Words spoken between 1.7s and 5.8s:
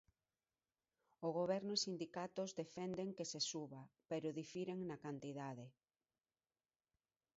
e sindicatos defenden que se suba, pero difiren na cantidade.